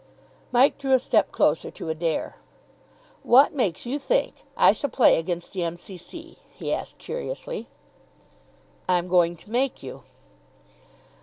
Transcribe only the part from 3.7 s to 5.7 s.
you think I shall play against the